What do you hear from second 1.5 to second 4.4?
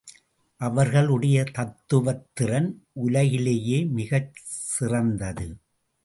தத்துவத் திறன் உலகிலேயே மிகச்